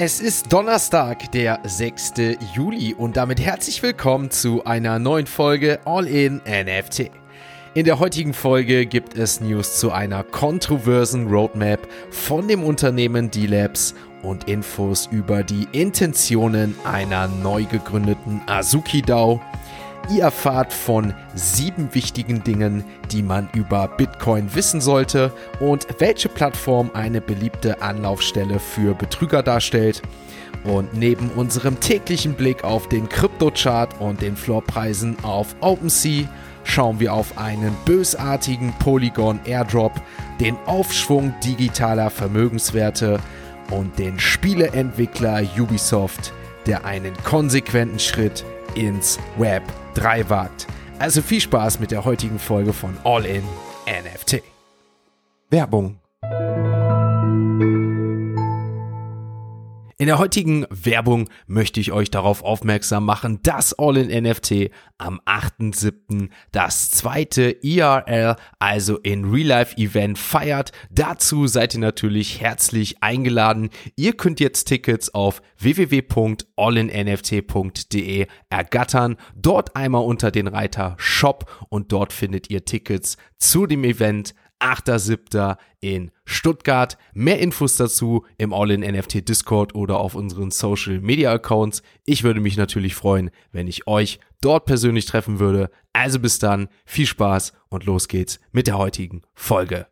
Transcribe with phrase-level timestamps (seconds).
[0.00, 2.12] Es ist Donnerstag, der 6.
[2.54, 7.10] Juli und damit herzlich willkommen zu einer neuen Folge All in NFT.
[7.74, 11.80] In der heutigen Folge gibt es News zu einer kontroversen Roadmap
[12.10, 19.40] von dem Unternehmen D-Labs und Infos über die Intentionen einer neu gegründeten Azuki DAO.
[20.10, 26.90] Ihr erfahrt von sieben wichtigen Dingen, die man über Bitcoin wissen sollte und welche Plattform
[26.94, 30.02] eine beliebte Anlaufstelle für Betrüger darstellt.
[30.64, 36.26] Und neben unserem täglichen Blick auf den Kryptochart und den Floorpreisen auf OpenSea
[36.64, 39.92] schauen wir auf einen bösartigen Polygon Airdrop,
[40.40, 43.20] den Aufschwung digitaler Vermögenswerte
[43.70, 46.32] und den Spieleentwickler Ubisoft,
[46.66, 48.44] der einen konsequenten Schritt
[48.78, 49.62] ins Web
[49.94, 50.66] 3 wagt.
[50.98, 53.44] Also viel Spaß mit der heutigen Folge von All in
[53.86, 54.42] NFT.
[55.50, 55.98] Werbung
[60.00, 65.20] In der heutigen Werbung möchte ich euch darauf aufmerksam machen, dass All in NFT am
[65.26, 66.28] 8.7.
[66.52, 70.70] das zweite IRL, also in Real Life Event feiert.
[70.92, 73.70] Dazu seid ihr natürlich herzlich eingeladen.
[73.96, 79.16] Ihr könnt jetzt Tickets auf www.allinnft.de ergattern.
[79.34, 85.56] Dort einmal unter den Reiter Shop und dort findet ihr Tickets zu dem Event 8.7.
[85.80, 86.98] in Stuttgart.
[87.14, 91.82] Mehr Infos dazu im All-in-NFT Discord oder auf unseren Social Media Accounts.
[92.04, 95.70] Ich würde mich natürlich freuen, wenn ich euch dort persönlich treffen würde.
[95.92, 99.86] Also bis dann, viel Spaß und los geht's mit der heutigen Folge.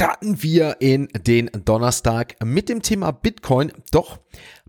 [0.00, 3.72] Starten wir in den Donnerstag mit dem Thema Bitcoin.
[3.90, 4.20] Doch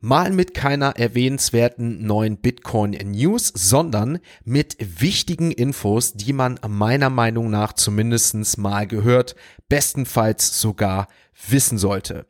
[0.01, 7.51] mal mit keiner erwähnenswerten neuen Bitcoin News, sondern mit wichtigen Infos, die man meiner Meinung
[7.51, 9.35] nach zumindest mal gehört,
[9.67, 11.07] bestenfalls sogar
[11.47, 12.25] wissen sollte.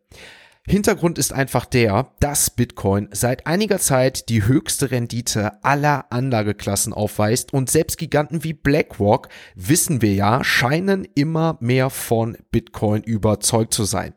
[0.70, 7.54] Hintergrund ist einfach der, dass Bitcoin seit einiger Zeit die höchste Rendite aller Anlageklassen aufweist
[7.54, 13.84] und selbst Giganten wie BlackRock, wissen wir ja, scheinen immer mehr von Bitcoin überzeugt zu
[13.84, 14.14] sein.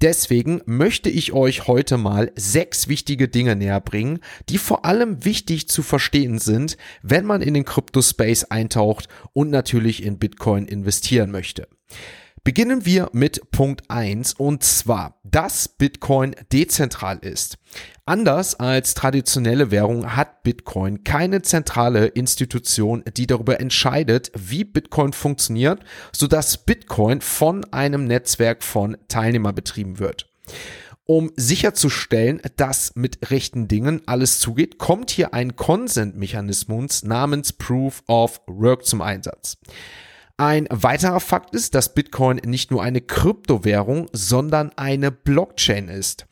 [0.00, 5.68] Deswegen möchte ich euch heute mal sechs wichtige Dinge näher bringen, die vor allem wichtig
[5.68, 11.66] zu verstehen sind, wenn man in den Crypto-Space eintaucht und natürlich in Bitcoin investieren möchte.
[12.44, 17.56] Beginnen wir mit Punkt eins und zwar, dass Bitcoin dezentral ist.
[18.04, 25.84] Anders als traditionelle Währung hat Bitcoin keine zentrale Institution, die darüber entscheidet, wie Bitcoin funktioniert,
[26.10, 30.28] sodass Bitcoin von einem Netzwerk von Teilnehmern betrieben wird.
[31.04, 38.40] Um sicherzustellen, dass mit rechten Dingen alles zugeht, kommt hier ein Consent-Mechanismus namens Proof of
[38.48, 39.58] Work zum Einsatz.
[40.36, 46.26] Ein weiterer Fakt ist, dass Bitcoin nicht nur eine Kryptowährung, sondern eine Blockchain ist.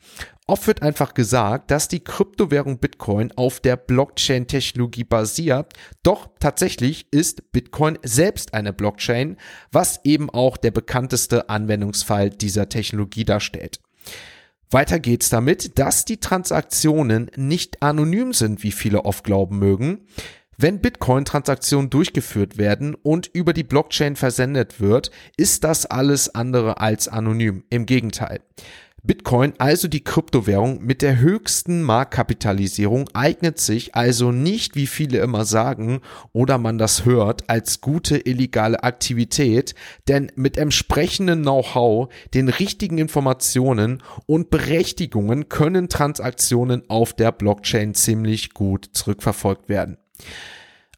[0.47, 5.73] Oft wird einfach gesagt, dass die Kryptowährung Bitcoin auf der Blockchain-Technologie basiert,
[6.03, 9.37] doch tatsächlich ist Bitcoin selbst eine Blockchain,
[9.71, 13.79] was eben auch der bekannteste Anwendungsfall dieser Technologie darstellt.
[14.71, 20.07] Weiter geht's damit, dass die Transaktionen nicht anonym sind, wie viele oft glauben mögen.
[20.57, 27.07] Wenn Bitcoin-Transaktionen durchgeführt werden und über die Blockchain versendet wird, ist das alles andere als
[27.07, 27.63] anonym.
[27.69, 28.41] Im Gegenteil.
[29.03, 35.43] Bitcoin, also die Kryptowährung mit der höchsten Marktkapitalisierung, eignet sich also nicht, wie viele immer
[35.43, 36.01] sagen
[36.33, 39.73] oder man das hört, als gute illegale Aktivität,
[40.07, 48.53] denn mit entsprechendem Know-how, den richtigen Informationen und Berechtigungen können Transaktionen auf der Blockchain ziemlich
[48.53, 49.97] gut zurückverfolgt werden.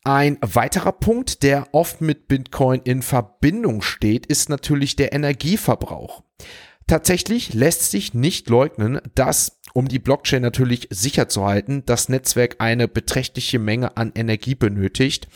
[0.04, 6.24] Ein weiterer Punkt, der oft mit Bitcoin in Verbindung steht, ist natürlich der Energieverbrauch.
[6.88, 12.58] Tatsächlich lässt sich nicht leugnen, dass, um die Blockchain natürlich sicher zu halten, das Netzwerk
[12.60, 15.30] eine beträchtliche Menge an Energie benötigt.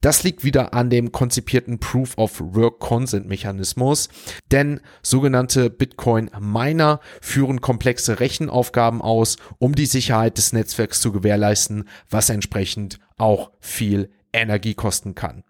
[0.00, 4.08] Das liegt wieder an dem konzipierten Proof of Work Consent Mechanismus,
[4.50, 11.88] denn sogenannte Bitcoin Miner führen komplexe Rechenaufgaben aus, um die Sicherheit des Netzwerks zu gewährleisten,
[12.10, 15.44] was entsprechend auch viel Energie kosten kann.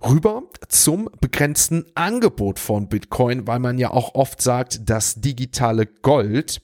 [0.00, 6.62] Rüber zum begrenzten Angebot von Bitcoin, weil man ja auch oft sagt, das digitale Gold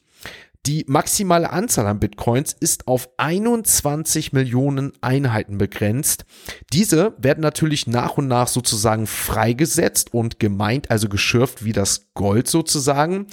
[0.66, 6.24] die maximale Anzahl an Bitcoins ist auf 21 Millionen Einheiten begrenzt.
[6.72, 12.48] Diese werden natürlich nach und nach sozusagen freigesetzt und gemeint, also geschürft wie das Gold
[12.48, 13.26] sozusagen.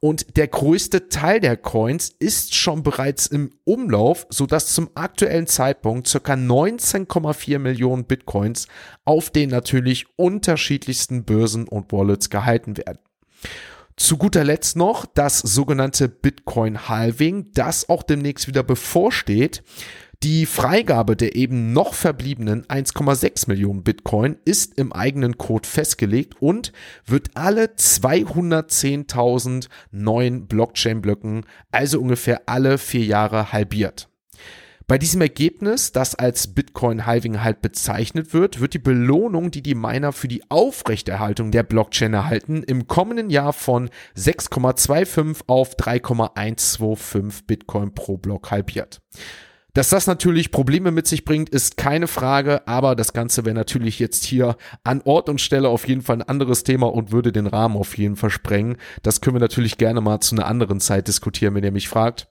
[0.00, 6.12] Und der größte Teil der Coins ist schon bereits im Umlauf, sodass zum aktuellen Zeitpunkt
[6.12, 6.34] ca.
[6.34, 8.68] 19,4 Millionen Bitcoins
[9.06, 12.98] auf den natürlich unterschiedlichsten Börsen und Wallets gehalten werden.
[13.96, 19.62] Zu guter Letzt noch das sogenannte Bitcoin Halving, das auch demnächst wieder bevorsteht.
[20.24, 26.72] Die Freigabe der eben noch verbliebenen 1,6 Millionen Bitcoin ist im eigenen Code festgelegt und
[27.06, 34.08] wird alle 210.000 neuen Blockchain-Blöcken, also ungefähr alle vier Jahre halbiert.
[34.86, 39.74] Bei diesem Ergebnis, das als Bitcoin Halving halt bezeichnet wird, wird die Belohnung, die die
[39.74, 47.94] Miner für die Aufrechterhaltung der Blockchain erhalten, im kommenden Jahr von 6,25 auf 3,125 Bitcoin
[47.94, 49.00] pro Block halbiert.
[49.72, 53.98] Dass das natürlich Probleme mit sich bringt, ist keine Frage, aber das Ganze wäre natürlich
[53.98, 57.46] jetzt hier an Ort und Stelle auf jeden Fall ein anderes Thema und würde den
[57.46, 58.76] Rahmen auf jeden Fall sprengen.
[59.02, 62.28] Das können wir natürlich gerne mal zu einer anderen Zeit diskutieren, wenn ihr mich fragt.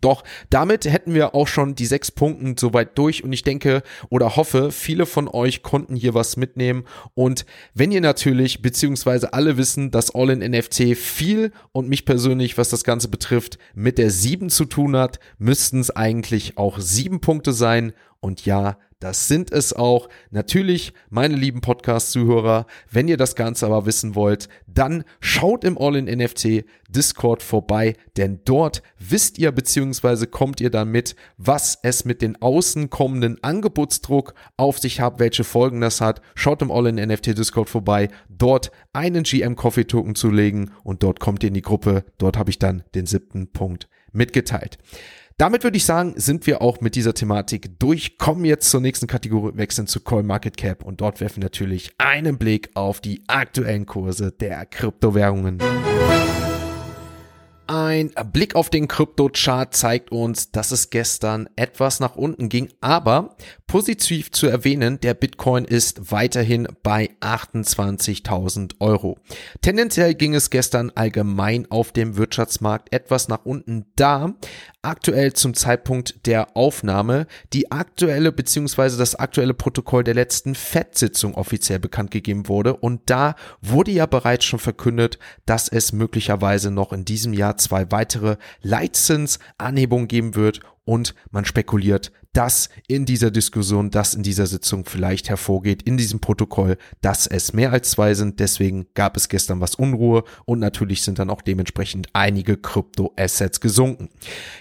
[0.00, 4.36] Doch damit hätten wir auch schon die sechs Punkte soweit durch und ich denke oder
[4.36, 6.84] hoffe, viele von euch konnten hier was mitnehmen.
[7.14, 7.44] Und
[7.74, 12.68] wenn ihr natürlich, beziehungsweise alle wissen, dass All in NFC viel und mich persönlich, was
[12.68, 17.52] das Ganze betrifft, mit der sieben zu tun hat, müssten es eigentlich auch sieben Punkte
[17.52, 17.92] sein.
[18.20, 20.08] Und ja, das sind es auch.
[20.30, 26.64] Natürlich, meine lieben Podcast-Zuhörer, wenn ihr das Ganze aber wissen wollt, dann schaut im All-in-NFT
[26.90, 30.26] Discord vorbei, denn dort wisst ihr bzw.
[30.26, 35.44] kommt ihr dann mit, was es mit den außen kommenden Angebotsdruck auf sich hat, welche
[35.44, 36.20] Folgen das hat.
[36.34, 41.54] Schaut im All-in-NFT Discord vorbei, dort einen GM-Coffee-Token zu legen und dort kommt ihr in
[41.54, 42.04] die Gruppe.
[42.18, 44.78] Dort habe ich dann den siebten Punkt mitgeteilt.
[45.40, 48.18] Damit würde ich sagen, sind wir auch mit dieser Thematik durch.
[48.18, 52.68] Kommen jetzt zur nächsten Kategorie, wechseln zu CoinMarketCap und dort werfen wir natürlich einen Blick
[52.74, 55.56] auf die aktuellen Kurse der Kryptowährungen.
[57.72, 63.36] Ein Blick auf den Krypto-Chart zeigt uns, dass es gestern etwas nach unten ging, aber
[63.68, 69.18] positiv zu erwähnen, der Bitcoin ist weiterhin bei 28.000 Euro.
[69.60, 74.34] Tendenziell ging es gestern allgemein auf dem Wirtschaftsmarkt etwas nach unten, da
[74.82, 78.96] aktuell zum Zeitpunkt der Aufnahme die aktuelle bzw.
[78.96, 84.46] das aktuelle Protokoll der letzten FED-Sitzung offiziell bekannt gegeben wurde und da wurde ja bereits
[84.46, 91.14] schon verkündet, dass es möglicherweise noch in diesem Jahr zwei weitere Leitzinsanhebungen geben wird und
[91.30, 96.76] man spekuliert, dass in dieser Diskussion, dass in dieser Sitzung vielleicht hervorgeht, in diesem Protokoll,
[97.00, 98.38] dass es mehr als zwei sind.
[98.38, 104.10] Deswegen gab es gestern was Unruhe und natürlich sind dann auch dementsprechend einige Krypto-Assets gesunken.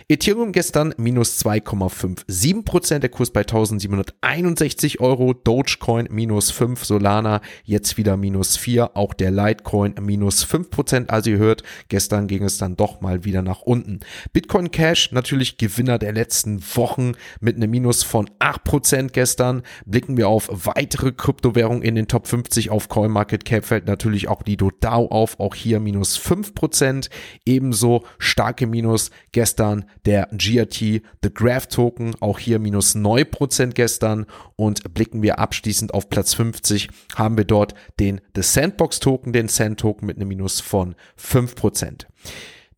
[0.07, 7.97] Ethereum gestern minus 2,57 Prozent, der Kurs bei 1761 Euro, Dogecoin minus 5, Solana jetzt
[7.97, 11.09] wieder minus 4, auch der Litecoin minus 5 Prozent.
[11.11, 13.99] Also ihr hört, gestern ging es dann doch mal wieder nach unten.
[14.33, 19.63] Bitcoin Cash natürlich Gewinner der letzten Wochen mit einem Minus von 8% gestern.
[19.85, 24.57] Blicken wir auf weitere Kryptowährungen in den Top 50 auf CoinMarketCap fällt natürlich auch die
[24.57, 27.09] DAO auf, auch hier minus 5%.
[27.45, 34.25] Ebenso starke Minus gestern der GRT, The Graph Token, auch hier minus 9% gestern.
[34.55, 39.47] Und blicken wir abschließend auf Platz 50, haben wir dort den The Sandbox Token, den
[39.47, 42.05] Sand Token mit einem Minus von 5%.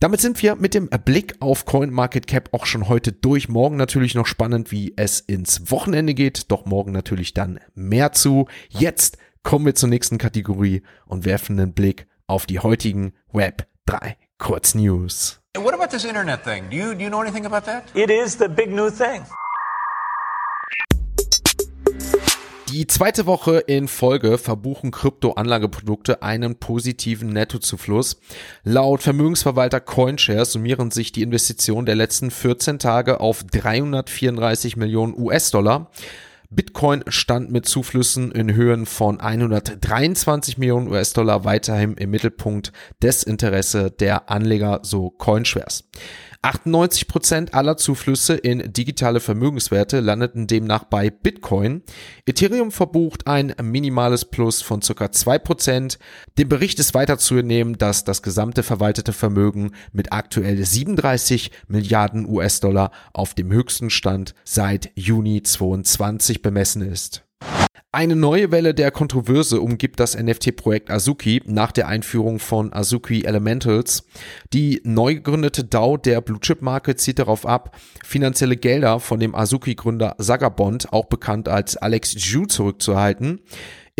[0.01, 3.49] Damit sind wir mit dem Blick auf CoinMarketCap auch schon heute durch.
[3.49, 6.51] Morgen natürlich noch spannend, wie es ins Wochenende geht.
[6.51, 8.47] Doch morgen natürlich dann mehr zu.
[8.69, 14.17] Jetzt kommen wir zur nächsten Kategorie und werfen einen Blick auf die heutigen Web 3
[14.39, 15.39] Kurznews.
[15.55, 16.67] What about this internet thing?
[16.71, 17.83] Do you, do you know anything about that?
[17.93, 19.21] It is the big new thing.
[22.71, 28.21] Die zweite Woche in Folge verbuchen Kryptoanlageprodukte einen positiven Nettozufluss.
[28.63, 35.91] Laut Vermögensverwalter CoinShares summieren sich die Investitionen der letzten 14 Tage auf 334 Millionen US-Dollar.
[36.49, 43.91] Bitcoin stand mit Zuflüssen in Höhen von 123 Millionen US-Dollar weiterhin im Mittelpunkt des Interesse
[43.91, 45.89] der Anleger, so CoinShares.
[46.43, 51.83] 98% aller Zuflüsse in digitale Vermögenswerte landeten demnach bei Bitcoin.
[52.25, 55.05] Ethereum verbucht ein minimales Plus von ca.
[55.05, 55.99] 2%.
[56.39, 62.27] Dem Bericht ist weiter zu entnehmen, dass das gesamte verwaltete Vermögen mit aktuell 37 Milliarden
[62.27, 67.23] US-Dollar auf dem höchsten Stand seit Juni 2022 bemessen ist.
[67.93, 74.05] Eine neue Welle der Kontroverse umgibt das NFT-Projekt Azuki nach der Einführung von Azuki Elementals.
[74.53, 79.35] Die neu gegründete DAO der Blue Chip Marke zieht darauf ab, finanzielle Gelder von dem
[79.35, 83.41] Azuki-Gründer Sagabond, auch bekannt als Alex Ju, zurückzuerhalten.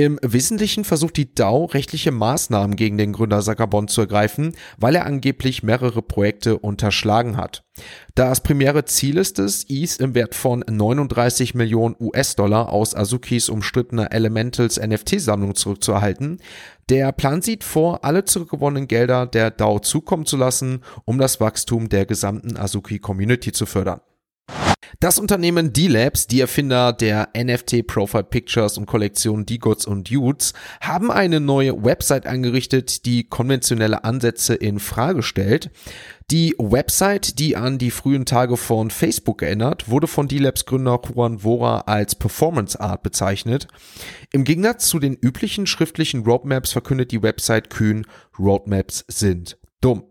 [0.02, 5.06] Im Wesentlichen versucht die DAO rechtliche Maßnahmen gegen den Gründer Zuckerbond zu ergreifen, weil er
[5.06, 7.64] angeblich mehrere Projekte unterschlagen hat.
[8.16, 14.12] Das primäre Ziel ist es, ETH im Wert von 39 Millionen US-Dollar aus Azukis umstrittener
[14.12, 16.40] Elementals NFT-Sammlung zurückzuerhalten.
[16.90, 21.90] Der Plan sieht vor, alle zurückgewonnenen Gelder der DAO zukommen zu lassen, um das Wachstum
[21.90, 24.02] der gesamten Azuki-Community zu fördern.
[25.00, 31.12] Das Unternehmen D-Labs, die Erfinder der NFT Profile Pictures und Kollektion D-Gods und Dudes, haben
[31.12, 35.72] eine neue Website eingerichtet, die konventionelle Ansätze in Frage stellt.
[36.30, 41.40] Die Website, die an die frühen Tage von Facebook erinnert, wurde von D-Labs Gründer Juan
[41.40, 43.68] Vora als Performance Art bezeichnet.
[44.32, 48.06] Im Gegensatz zu den üblichen schriftlichen Roadmaps verkündet die Website kühn,
[48.38, 50.04] Roadmaps sind dumm.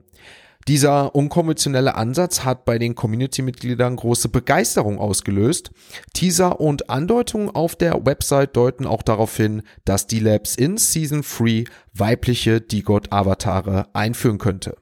[0.68, 5.70] Dieser unkonventionelle Ansatz hat bei den Community-Mitgliedern große Begeisterung ausgelöst.
[6.12, 11.22] Teaser und Andeutungen auf der Website deuten auch darauf hin, dass die Labs in Season
[11.22, 11.64] 3
[11.94, 14.76] weibliche D-God-Avatare einführen könnte.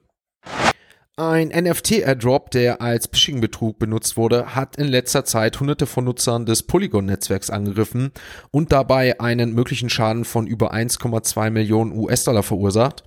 [1.15, 6.63] Ein NFT-Airdrop, der als Phishing-Betrug benutzt wurde, hat in letzter Zeit hunderte von Nutzern des
[6.63, 8.11] Polygon-Netzwerks angegriffen
[8.51, 13.03] und dabei einen möglichen Schaden von über 1,2 Millionen US-Dollar verursacht.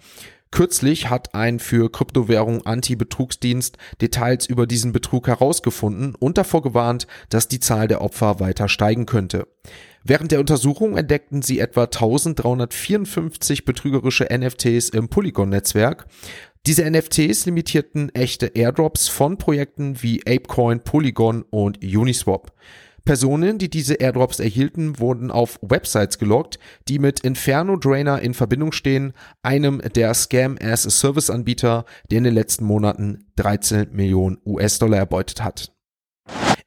[0.52, 7.48] Kürzlich hat ein für Kryptowährung Anti-Betrugsdienst Details über diesen Betrug herausgefunden und davor gewarnt, dass
[7.48, 9.48] die Zahl der Opfer weiter steigen könnte.
[10.04, 16.06] Während der Untersuchung entdeckten sie etwa 1354 betrügerische NFTs im Polygon-Netzwerk.
[16.66, 22.52] Diese NFTs limitierten echte Airdrops von Projekten wie Apecoin, Polygon und Uniswap.
[23.04, 28.72] Personen, die diese Airdrops erhielten, wurden auf Websites gelockt, die mit Inferno Drainer in Verbindung
[28.72, 35.72] stehen, einem der Scam-as-a-Service-Anbieter, der in den letzten Monaten 13 Millionen US-Dollar erbeutet hat.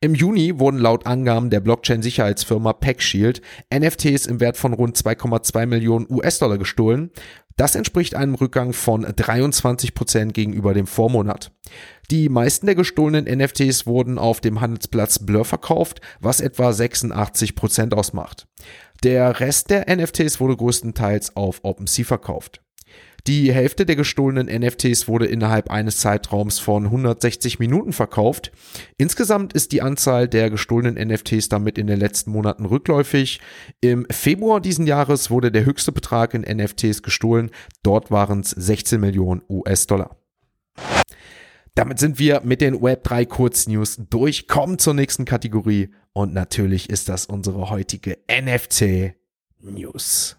[0.01, 3.41] Im Juni wurden laut Angaben der Blockchain-Sicherheitsfirma PackShield
[3.73, 7.11] NFTs im Wert von rund 2,2 Millionen US-Dollar gestohlen.
[7.57, 11.51] Das entspricht einem Rückgang von 23 Prozent gegenüber dem Vormonat.
[12.11, 17.93] Die meisten der gestohlenen NFTs wurden auf dem Handelsplatz Blur verkauft, was etwa 86 Prozent
[17.93, 18.47] ausmacht.
[19.03, 22.64] Der Rest der NFTs wurde größtenteils auf OpenSea verkauft.
[23.27, 28.51] Die Hälfte der gestohlenen NFTs wurde innerhalb eines Zeitraums von 160 Minuten verkauft.
[28.97, 33.41] Insgesamt ist die Anzahl der gestohlenen NFTs damit in den letzten Monaten rückläufig.
[33.81, 37.49] Im Februar diesen Jahres wurde der höchste Betrag in NFTs gestohlen.
[37.81, 40.17] Dort waren es 16 Millionen US-Dollar.
[41.73, 47.09] Damit sind wir mit den Web3 Kurznews durch, kommen zur nächsten Kategorie und natürlich ist
[47.09, 49.15] das unsere heutige NFT
[49.61, 50.37] News.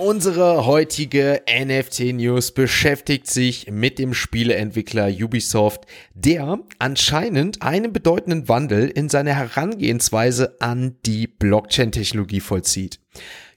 [0.00, 9.10] Unsere heutige NFT-News beschäftigt sich mit dem Spieleentwickler Ubisoft, der anscheinend einen bedeutenden Wandel in
[9.10, 12.98] seiner Herangehensweise an die Blockchain-Technologie vollzieht.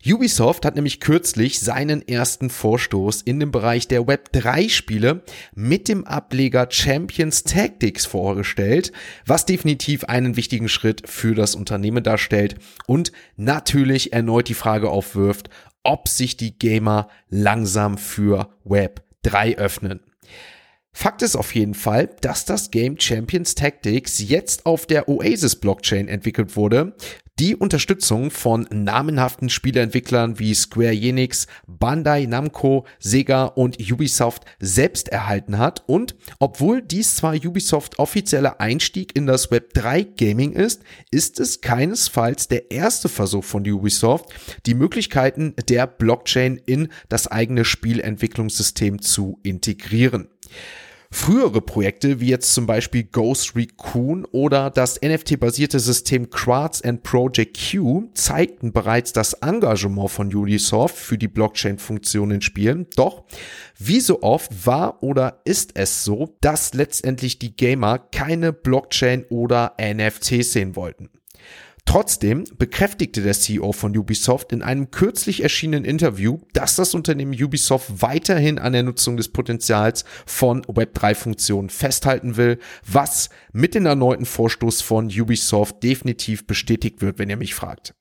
[0.06, 5.24] Ubisoft hat nämlich kürzlich seinen ersten Vorstoß in dem Bereich der Web3-Spiele
[5.56, 8.92] mit dem Ableger Champions Tactics vorgestellt,
[9.26, 15.50] was definitiv einen wichtigen Schritt für das Unternehmen darstellt und natürlich erneut die Frage aufwirft,
[15.84, 20.02] ob sich die Gamer langsam für Web 3 öffnen.
[20.96, 26.08] Fakt ist auf jeden Fall, dass das Game Champions Tactics jetzt auf der Oasis Blockchain
[26.08, 26.96] entwickelt wurde,
[27.40, 35.58] die Unterstützung von namenhaften Spieleentwicklern wie Square Enix, Bandai Namco, Sega und Ubisoft selbst erhalten
[35.58, 41.40] hat und obwohl dies zwar Ubisoft offizieller Einstieg in das Web 3 Gaming ist, ist
[41.40, 44.26] es keinesfalls der erste Versuch von Ubisoft,
[44.66, 50.28] die Möglichkeiten der Blockchain in das eigene Spielentwicklungssystem zu integrieren.
[51.16, 57.56] Frühere Projekte, wie jetzt zum Beispiel Ghost Recon oder das NFT-basierte System Quartz and Project
[57.72, 62.88] Q, zeigten bereits das Engagement von Ubisoft für die Blockchain-Funktion in Spielen.
[62.96, 63.26] Doch,
[63.78, 69.76] wie so oft war oder ist es so, dass letztendlich die Gamer keine Blockchain oder
[69.80, 71.12] NFTs sehen wollten.
[71.86, 78.02] Trotzdem bekräftigte der CEO von Ubisoft in einem kürzlich erschienenen Interview, dass das Unternehmen Ubisoft
[78.02, 82.58] weiterhin an der Nutzung des Potenzials von Web3-Funktionen festhalten will,
[82.90, 87.94] was mit dem erneuten Vorstoß von Ubisoft definitiv bestätigt wird, wenn ihr mich fragt.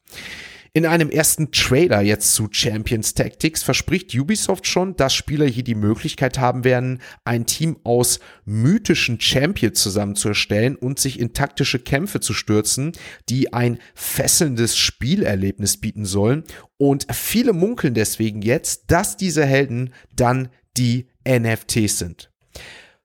[0.75, 5.75] In einem ersten Trailer jetzt zu Champions Tactics verspricht Ubisoft schon, dass Spieler hier die
[5.75, 12.33] Möglichkeit haben werden, ein Team aus mythischen Champions zusammenzustellen und sich in taktische Kämpfe zu
[12.33, 12.93] stürzen,
[13.29, 16.45] die ein fesselndes Spielerlebnis bieten sollen.
[16.79, 20.49] Und viele munkeln deswegen jetzt, dass diese Helden dann
[20.79, 22.31] die NFTs sind.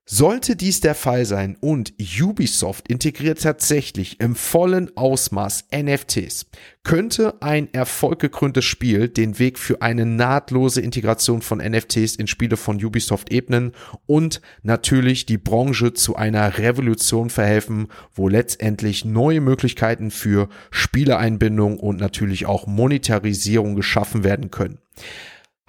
[0.10, 6.46] Sollte dies der Fall sein und Ubisoft integriert tatsächlich im vollen Ausmaß NFTs,
[6.84, 12.82] könnte ein erfolggekröntes Spiel den Weg für eine nahtlose Integration von NFTs in Spiele von
[12.82, 13.74] Ubisoft ebnen
[14.06, 22.00] und natürlich die Branche zu einer Revolution verhelfen, wo letztendlich neue Möglichkeiten für Spieleeinbindung und
[22.00, 24.80] natürlich auch Monetarisierung geschaffen werden können.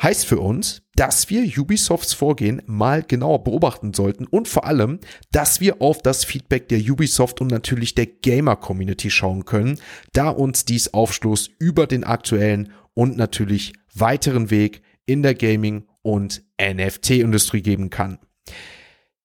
[0.00, 4.98] Heißt für uns, dass wir Ubisofts Vorgehen mal genauer beobachten sollten und vor allem,
[5.30, 9.78] dass wir auf das Feedback der Ubisoft und natürlich der Gamer-Community schauen können,
[10.12, 16.42] da uns dies Aufschluss über den aktuellen und natürlich weiteren Weg in der Gaming- und
[16.60, 18.18] NFT-Industrie geben kann.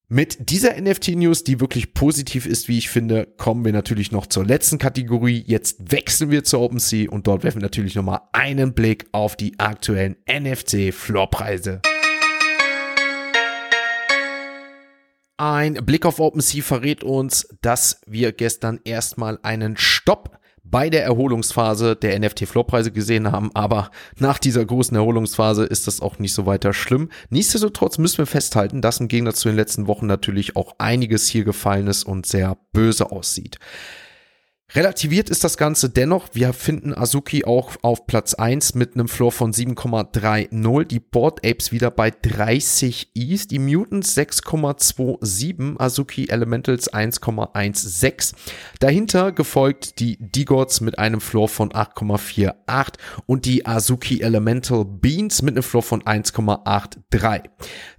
[0.10, 4.46] Mit dieser NFT-News, die wirklich positiv ist, wie ich finde, kommen wir natürlich noch zur
[4.46, 5.42] letzten Kategorie.
[5.48, 9.58] Jetzt wechseln wir zur OpenSea und dort werfen wir natürlich nochmal einen Blick auf die
[9.60, 11.82] aktuellen NFC-Floorpreise.
[15.38, 21.96] Ein Blick auf OpenSea verrät uns, dass wir gestern erstmal einen Stopp bei der Erholungsphase
[21.96, 26.74] der NFT-Floorpreise gesehen haben, aber nach dieser großen Erholungsphase ist das auch nicht so weiter
[26.74, 27.10] schlimm.
[27.30, 31.44] Nichtsdestotrotz müssen wir festhalten, dass im Gegensatz zu den letzten Wochen natürlich auch einiges hier
[31.44, 33.60] gefallen ist und sehr böse aussieht.
[34.72, 36.30] Relativiert ist das Ganze dennoch.
[36.34, 40.86] Wir finden Azuki auch auf Platz 1 mit einem Floor von 7,30.
[40.86, 43.48] Die Board Apes wieder bei 30 Is.
[43.48, 45.80] Die Mutants 6,27.
[45.80, 48.34] Azuki Elementals 1,16.
[48.80, 52.94] Dahinter gefolgt die D-Gods mit einem Floor von 8,48
[53.28, 57.44] und die Azuki Elemental Beans mit einem Floor von 1,83.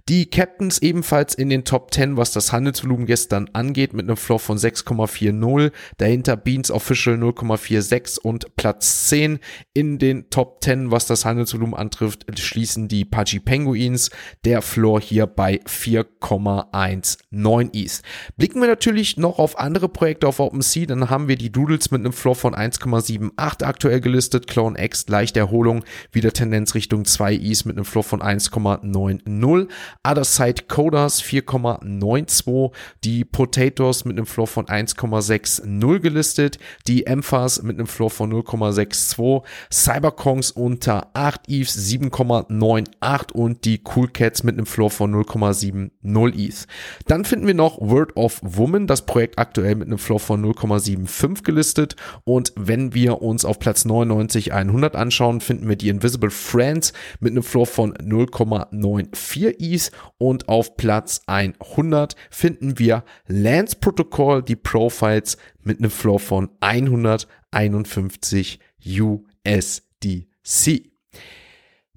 [0.07, 4.37] Die Captains ebenfalls in den Top 10, was das Handelsvolumen gestern angeht, mit einem Floor
[4.37, 5.71] von 6,40.
[5.97, 9.39] Dahinter Beans Official 0,46 und Platz 10
[9.73, 14.11] in den Top 10, was das Handelsvolumen antrifft, schließen die Pudgy Penguins.
[14.43, 18.03] Der Floor hier bei 4,19 ist.
[18.37, 22.01] Blicken wir natürlich noch auf andere Projekte auf OpenSea, dann haben wir die Doodles mit
[22.01, 24.45] einem Floor von 1,78 aktuell gelistet.
[24.45, 29.67] Clone X leicht Erholung, wieder Tendenz Richtung 2 Is mit einem Floor von 1,90.
[30.03, 32.71] Other Side Coders 4,92,
[33.03, 39.43] die Potatoes mit einem Floor von 1,60 gelistet, die Emphas mit einem Floor von 0,62,
[39.71, 45.89] Cyberkongs unter 8 Eves 7,98 und die Cool Cats mit einem Floor von 0,70
[46.35, 46.67] ETH.
[47.07, 51.43] Dann finden wir noch Word of Woman, das Projekt aktuell mit einem Floor von 0,75
[51.43, 56.93] gelistet und wenn wir uns auf Platz 99 100 anschauen, finden wir die Invisible Friends
[57.19, 59.84] mit einem Floor von 0,94 ETH
[60.17, 68.59] und auf Platz 100 finden wir Lance Protocol, die Profiles mit einem Floor von 151
[68.85, 70.25] USDC.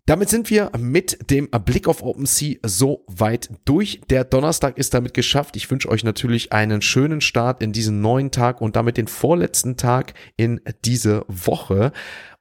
[0.09, 4.01] Damit sind wir mit dem Blick auf OpenSea so weit durch.
[4.09, 5.55] Der Donnerstag ist damit geschafft.
[5.55, 9.77] Ich wünsche euch natürlich einen schönen Start in diesen neuen Tag und damit den vorletzten
[9.77, 11.92] Tag in diese Woche.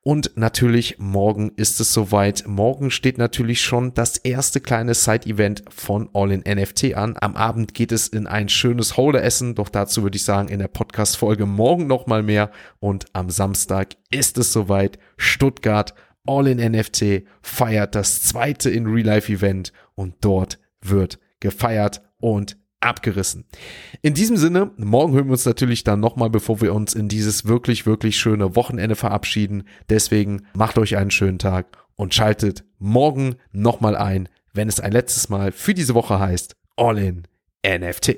[0.08, 2.46] Und natürlich morgen ist es soweit.
[2.48, 7.18] Morgen steht natürlich schon das erste kleine Side-Event von All in NFT an.
[7.20, 9.54] Am Abend geht es in ein schönes Holder-Essen.
[9.56, 12.52] Doch dazu würde ich sagen, in der Podcast-Folge morgen nochmal mehr.
[12.80, 14.98] Und am Samstag ist es soweit.
[15.18, 15.94] Stuttgart
[16.26, 22.58] All in NFT feiert das zweite in Real Life Event und dort wird gefeiert und
[22.80, 23.46] abgerissen.
[24.02, 27.46] In diesem Sinne, morgen hören wir uns natürlich dann nochmal, bevor wir uns in dieses
[27.46, 29.64] wirklich, wirklich schöne Wochenende verabschieden.
[29.90, 35.30] Deswegen macht euch einen schönen Tag und schaltet morgen nochmal ein, wenn es ein letztes
[35.30, 37.24] Mal für diese Woche heißt All in
[37.66, 38.18] NFT.